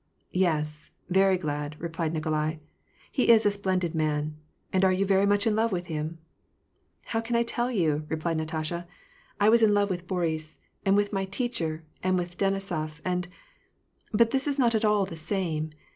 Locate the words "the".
15.05-15.15